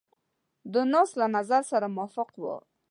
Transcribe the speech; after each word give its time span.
دونډاس 0.73 1.09
له 1.19 1.25
نظر 1.35 1.61
سره 1.71 1.87
موافق 1.95 2.29
وو. 2.41 2.55